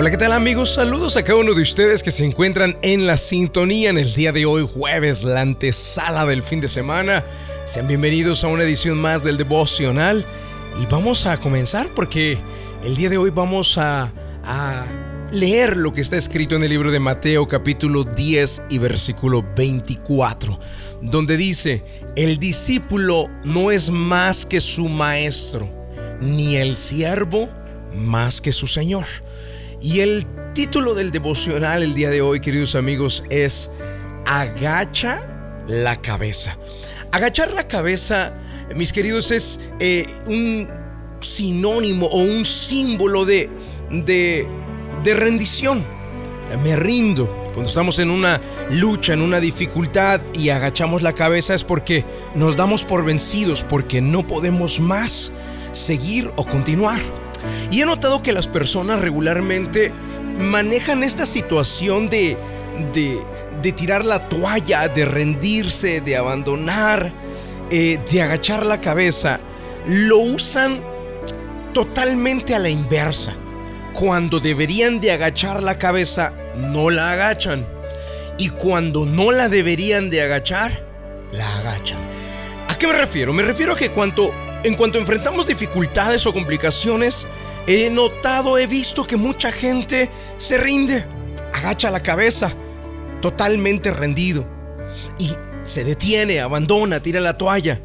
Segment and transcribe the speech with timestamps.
[0.00, 0.74] Hola, ¿qué tal amigos?
[0.74, 4.30] Saludos a cada uno de ustedes que se encuentran en la sintonía en el día
[4.30, 7.24] de hoy, jueves, la antesala del fin de semana.
[7.64, 10.24] Sean bienvenidos a una edición más del devocional
[10.80, 12.38] y vamos a comenzar porque
[12.84, 14.12] el día de hoy vamos a,
[14.44, 14.86] a
[15.32, 20.60] leer lo que está escrito en el libro de Mateo capítulo 10 y versículo 24,
[21.02, 21.82] donde dice,
[22.14, 25.68] el discípulo no es más que su maestro,
[26.20, 27.48] ni el siervo
[27.96, 29.04] más que su señor.
[29.80, 33.70] Y el título del devocional el día de hoy, queridos amigos, es
[34.26, 36.56] Agacha la cabeza.
[37.12, 38.34] Agachar la cabeza,
[38.74, 40.68] mis queridos, es eh, un
[41.20, 43.48] sinónimo o un símbolo de,
[43.90, 44.48] de,
[45.04, 45.84] de rendición.
[46.64, 47.26] Me rindo.
[47.52, 48.40] Cuando estamos en una
[48.70, 52.04] lucha, en una dificultad y agachamos la cabeza es porque
[52.34, 55.32] nos damos por vencidos, porque no podemos más
[55.72, 57.00] seguir o continuar.
[57.70, 59.92] Y he notado que las personas regularmente
[60.38, 62.36] manejan esta situación de,
[62.92, 67.12] de, tirar la toalla, de rendirse, de abandonar,
[67.70, 69.40] eh, de agachar la cabeza.
[69.86, 70.80] Lo usan
[71.72, 73.34] totalmente a la inversa.
[73.92, 77.66] Cuando deberían de agachar la cabeza, no la agachan.
[78.38, 80.84] Y cuando no la deberían de agachar,
[81.32, 81.98] la agachan.
[82.68, 83.32] ¿A qué me refiero?
[83.32, 87.26] Me refiero a que en cuanto enfrentamos dificultades o complicaciones,
[87.68, 91.04] he notado, he visto que mucha gente se rinde,
[91.52, 92.50] agacha la cabeza,
[93.20, 94.46] totalmente rendido,
[95.18, 95.30] y
[95.64, 97.78] se detiene, abandona, tira la toalla.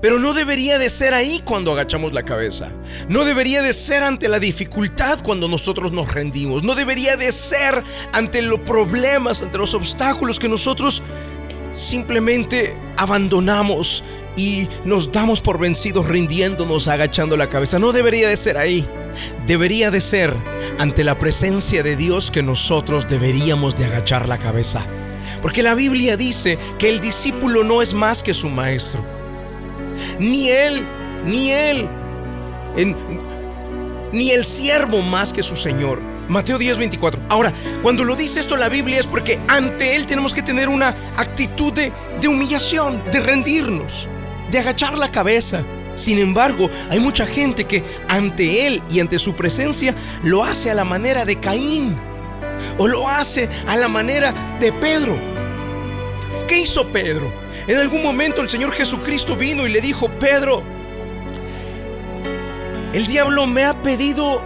[0.00, 2.72] Pero no debería de ser ahí cuando agachamos la cabeza.
[3.08, 6.64] No debería de ser ante la dificultad cuando nosotros nos rendimos.
[6.64, 11.00] No debería de ser ante los problemas, ante los obstáculos que nosotros
[11.76, 14.02] simplemente abandonamos
[14.36, 17.78] y nos damos por vencidos rindiéndonos, agachando la cabeza.
[17.78, 18.88] No debería de ser ahí.
[19.46, 20.34] Debería de ser
[20.78, 24.86] ante la presencia de Dios que nosotros deberíamos de agachar la cabeza.
[25.40, 29.04] Porque la Biblia dice que el discípulo no es más que su maestro.
[30.18, 30.86] Ni él,
[31.24, 31.88] ni él,
[34.12, 36.00] ni el siervo más que su Señor.
[36.28, 37.20] Mateo 10, 24.
[37.28, 40.88] Ahora, cuando lo dice esto la Biblia es porque ante Él tenemos que tener una
[41.16, 44.08] actitud de, de humillación, de rendirnos
[44.52, 45.64] de agachar la cabeza.
[45.94, 50.74] Sin embargo, hay mucha gente que ante Él y ante su presencia lo hace a
[50.74, 51.98] la manera de Caín
[52.78, 55.16] o lo hace a la manera de Pedro.
[56.46, 57.32] ¿Qué hizo Pedro?
[57.66, 60.62] En algún momento el Señor Jesucristo vino y le dijo, Pedro,
[62.92, 64.42] el diablo me ha pedido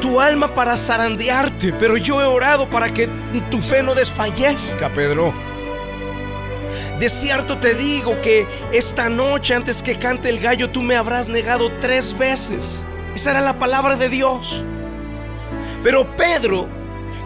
[0.00, 3.08] tu alma para zarandearte, pero yo he orado para que
[3.50, 5.49] tu fe no desfallezca, Pedro.
[7.00, 11.28] De cierto te digo que esta noche antes que cante el gallo tú me habrás
[11.28, 12.84] negado tres veces.
[13.14, 14.66] Esa era la palabra de Dios.
[15.82, 16.68] Pero Pedro,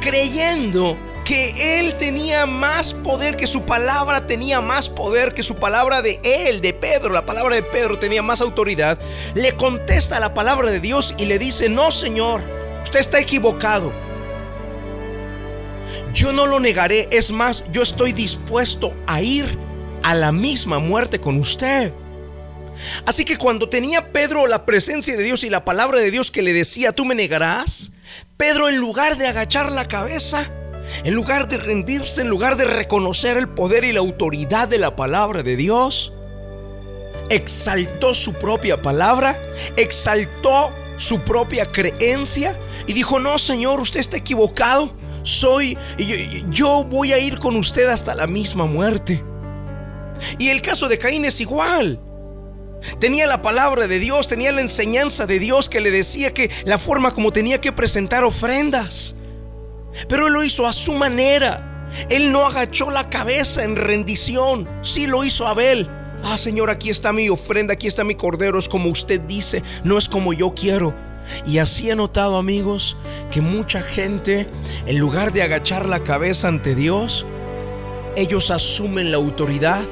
[0.00, 6.00] creyendo que él tenía más poder, que su palabra tenía más poder, que su palabra
[6.00, 8.98] de él, de Pedro, la palabra de Pedro tenía más autoridad,
[9.34, 12.40] le contesta la palabra de Dios y le dice, no Señor,
[12.84, 14.07] usted está equivocado.
[16.12, 19.58] Yo no lo negaré, es más, yo estoy dispuesto a ir
[20.02, 21.92] a la misma muerte con usted.
[23.06, 26.42] Así que cuando tenía Pedro la presencia de Dios y la palabra de Dios que
[26.42, 27.92] le decía, tú me negarás,
[28.36, 30.50] Pedro en lugar de agachar la cabeza,
[31.04, 34.96] en lugar de rendirse, en lugar de reconocer el poder y la autoridad de la
[34.96, 36.12] palabra de Dios,
[37.30, 39.38] exaltó su propia palabra,
[39.76, 44.94] exaltó su propia creencia y dijo, no Señor, usted está equivocado
[45.28, 46.16] soy, yo,
[46.48, 49.22] yo voy a ir con usted hasta la misma muerte.
[50.38, 52.00] Y el caso de Caín es igual.
[52.98, 56.78] Tenía la palabra de Dios, tenía la enseñanza de Dios que le decía que la
[56.78, 59.16] forma como tenía que presentar ofrendas.
[60.08, 61.86] Pero él lo hizo a su manera.
[62.08, 64.68] Él no agachó la cabeza en rendición.
[64.82, 65.90] Sí lo hizo Abel.
[66.24, 68.58] Ah, Señor, aquí está mi ofrenda, aquí está mi cordero.
[68.58, 70.94] Es como usted dice, no es como yo quiero.
[71.46, 72.96] Y así he notado, amigos,
[73.30, 74.48] que mucha gente,
[74.86, 77.26] en lugar de agachar la cabeza ante Dios,
[78.16, 79.82] ellos asumen la autoridad,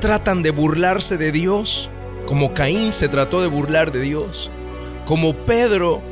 [0.00, 1.90] tratan de burlarse de Dios,
[2.26, 4.50] como Caín se trató de burlar de Dios,
[5.04, 6.02] como Pedro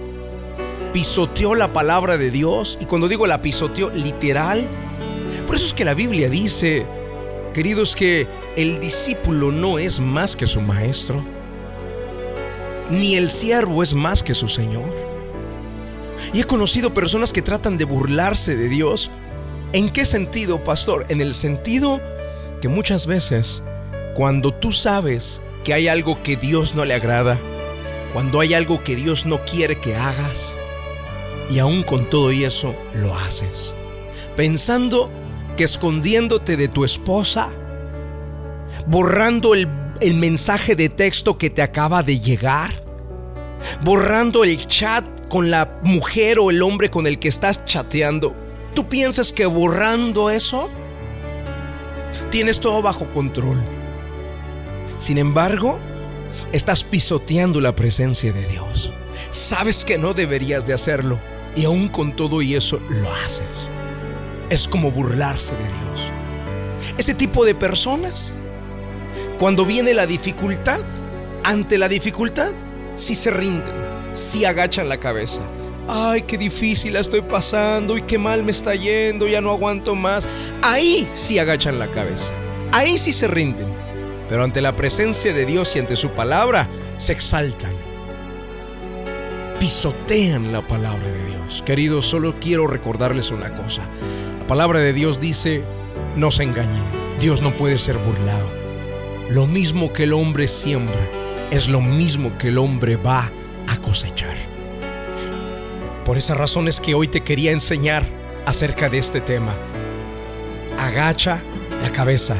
[0.93, 4.67] pisoteó la palabra de Dios, y cuando digo la pisoteó literal,
[5.47, 6.87] por eso es que la Biblia dice,
[7.53, 8.27] queridos, que
[8.57, 11.25] el discípulo no es más que su maestro
[12.91, 14.95] ni el siervo es más que su Señor.
[16.33, 19.11] Y he conocido personas que tratan de burlarse de Dios.
[19.73, 21.07] ¿En qué sentido, pastor?
[21.09, 22.01] En el sentido
[22.61, 23.63] que muchas veces,
[24.15, 27.39] cuando tú sabes que hay algo que Dios no le agrada,
[28.13, 30.57] cuando hay algo que Dios no quiere que hagas,
[31.51, 33.75] y aún con todo y eso lo haces.
[34.37, 35.11] Pensando
[35.57, 37.51] que escondiéndote de tu esposa,
[38.87, 39.69] borrando el,
[40.05, 42.85] el mensaje de texto que te acaba de llegar,
[43.83, 48.37] borrando el chat con la mujer o el hombre con el que estás chateando,
[48.75, 50.69] ¿tú piensas que borrando eso
[52.31, 53.65] tienes todo bajo control?
[54.99, 55.79] Sin embargo,
[56.53, 58.93] estás pisoteando la presencia de Dios.
[59.31, 61.19] Sabes que no deberías de hacerlo
[61.57, 63.71] y aún con todo y eso lo haces.
[64.51, 66.13] Es como burlarse de Dios.
[66.99, 68.35] Ese tipo de personas,
[69.39, 70.81] cuando viene la dificultad,
[71.43, 72.53] ante la dificultad,
[72.95, 73.73] si se rinden,
[74.13, 75.43] si agachan la cabeza.
[75.87, 79.95] Ay, qué difícil la estoy pasando y qué mal me está yendo, ya no aguanto
[79.95, 80.27] más.
[80.63, 82.33] Ahí sí agachan la cabeza.
[82.73, 83.69] Ahí sí se rinden.
[84.29, 87.75] Pero ante la presencia de Dios y ante su palabra, se exaltan.
[89.61, 91.63] Pisotean la palabra de Dios.
[91.67, 93.83] Queridos, solo quiero recordarles una cosa.
[94.41, 95.63] La palabra de Dios dice,
[96.17, 96.83] no se engañen.
[97.21, 98.64] Dios no puede ser burlado.
[99.35, 101.11] Lo mismo que el hombre siembra
[101.51, 103.33] es lo mismo que el hombre va
[103.67, 104.37] a cosechar.
[106.05, 108.05] Por esa razón es que hoy te quería enseñar
[108.47, 109.53] acerca de este tema.
[110.79, 111.43] Agacha
[111.83, 112.37] la cabeza.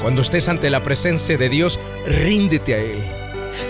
[0.00, 3.02] Cuando estés ante la presencia de Dios, ríndete a Él.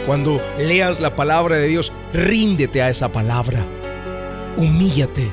[0.07, 3.67] Cuando leas la palabra de Dios, ríndete a esa palabra.
[4.57, 5.33] Humíllate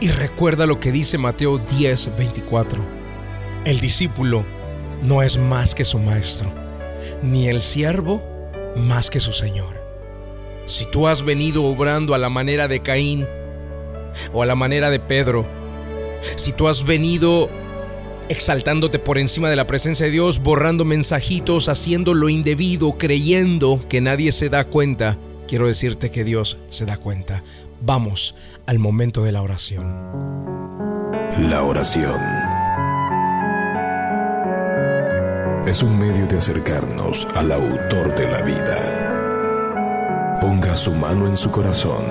[0.00, 2.84] y recuerda lo que dice Mateo 10, 24.
[3.64, 4.44] El discípulo
[5.02, 6.52] no es más que su maestro,
[7.22, 8.22] ni el siervo
[8.76, 9.80] más que su Señor.
[10.66, 13.26] Si tú has venido obrando a la manera de Caín
[14.32, 15.46] o a la manera de Pedro,
[16.36, 17.50] si tú has venido
[18.28, 24.00] exaltándote por encima de la presencia de Dios, borrando mensajitos, haciendo lo indebido, creyendo que
[24.00, 25.18] nadie se da cuenta,
[25.48, 27.42] quiero decirte que Dios se da cuenta.
[27.80, 28.36] Vamos
[28.66, 30.10] al momento de la oración.
[31.40, 32.39] La oración
[35.66, 40.38] es un medio de acercarnos al autor de la vida.
[40.40, 42.04] Ponga su mano en su corazón.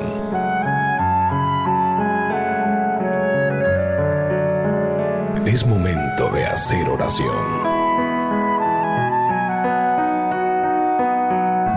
[5.45, 7.63] Es momento de hacer oración.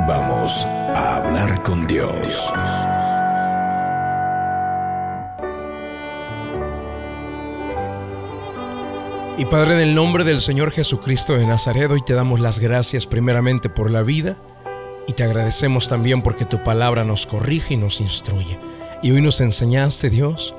[0.07, 2.53] Vamos a hablar con Dios.
[9.39, 13.07] Y Padre, en el nombre del Señor Jesucristo de Nazaret, hoy te damos las gracias
[13.07, 14.37] primeramente por la vida
[15.07, 18.59] y te agradecemos también porque tu palabra nos corrige y nos instruye.
[19.03, 20.55] Y hoy nos enseñaste, Dios,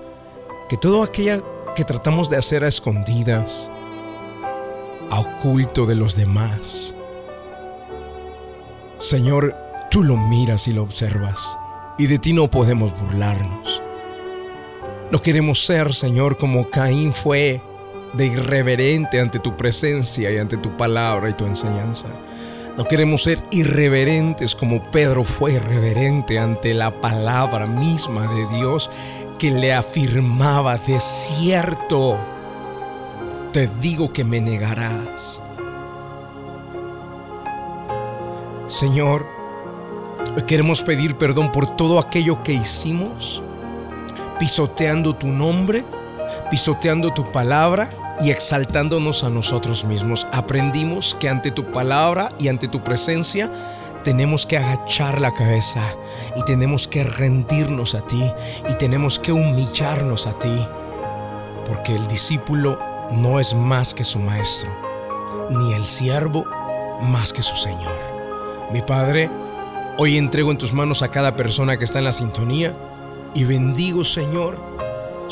[0.70, 3.70] que todo aquello que tratamos de hacer a escondidas,
[5.12, 6.96] a oculto de los demás,
[8.98, 9.56] Señor,
[9.92, 11.58] tú lo miras y lo observas
[12.00, 13.84] y de ti no podemos burlarnos.
[15.12, 17.62] No queremos ser, Señor, como Caín fue
[18.14, 22.08] de irreverente ante tu presencia y ante tu palabra y tu enseñanza.
[22.78, 28.90] No queremos ser irreverentes como Pedro fue irreverente ante la palabra misma de Dios
[29.38, 32.18] que le afirmaba de cierto,
[33.52, 35.42] te digo que me negarás.
[38.68, 39.28] Señor,
[40.48, 43.44] queremos pedir perdón por todo aquello que hicimos,
[44.40, 45.84] pisoteando tu nombre,
[46.50, 47.90] pisoteando tu palabra
[48.24, 50.26] y exaltándonos a nosotros mismos.
[50.32, 53.52] Aprendimos que ante tu palabra y ante tu presencia
[54.04, 55.82] tenemos que agachar la cabeza
[56.36, 58.24] y tenemos que rendirnos a ti
[58.70, 60.58] y tenemos que humillarnos a ti,
[61.68, 62.80] porque el discípulo
[63.12, 64.72] no es más que su maestro,
[65.50, 66.46] ni el siervo
[67.02, 67.96] más que su Señor.
[68.72, 69.30] Mi Padre,
[69.98, 72.74] hoy entrego en tus manos a cada persona que está en la sintonía
[73.34, 74.60] y bendigo, Señor,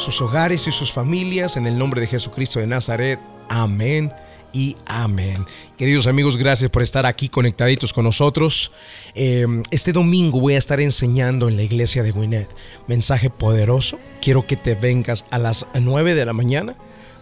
[0.01, 3.19] sus hogares y sus familias en el nombre de Jesucristo de Nazaret.
[3.47, 4.11] Amén
[4.51, 5.45] y amén.
[5.77, 8.71] Queridos amigos, gracias por estar aquí conectaditos con nosotros.
[9.13, 12.49] Eh, este domingo voy a estar enseñando en la iglesia de Gwinnett.
[12.87, 13.99] Mensaje poderoso.
[14.21, 16.75] Quiero que te vengas a las 9 de la mañana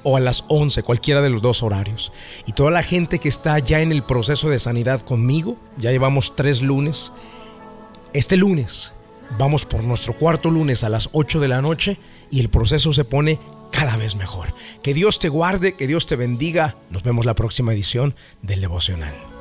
[0.04, 2.14] o a las 11, cualquiera de los dos horarios.
[2.48, 6.34] Y toda la gente que está ya en el proceso de sanidad conmigo, ya llevamos
[6.34, 7.12] tres lunes.
[8.14, 8.94] Este lunes
[9.38, 11.98] vamos por nuestro cuarto lunes a las 8 de la noche
[12.32, 13.40] y el proceso se pone
[13.72, 14.54] cada vez mejor.
[14.82, 16.76] Que Dios te guarde, que Dios te bendiga.
[16.90, 19.39] Nos vemos la próxima edición del devocional.